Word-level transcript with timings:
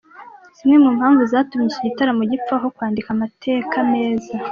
Zimwe 0.55 0.77
mu 0.83 0.89
mpamvu 0.97 1.21
zatumye 1.31 1.65
iki 1.69 1.81
gitaramo 1.87 2.21
gipfa 2.31 2.53
aho 2.57 2.67
kwandika 2.75 3.09
amateka 3.15 3.75
meza. 3.91 4.35